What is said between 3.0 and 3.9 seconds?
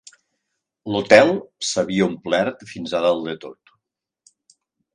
a dalt de tot